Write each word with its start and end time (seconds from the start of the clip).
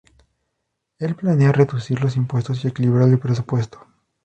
Él 0.97 1.13
planea 1.13 1.51
reducir 1.51 2.01
los 2.01 2.17
impuestos 2.17 2.65
y 2.65 2.67
equilibrar 2.69 3.07
el 3.07 3.19
presupuesto. 3.19 3.85